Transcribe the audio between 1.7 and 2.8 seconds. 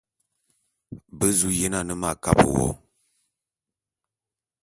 ane m'akabe wo.